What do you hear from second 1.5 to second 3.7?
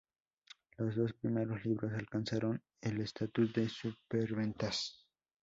libros alcanzaron el estatus de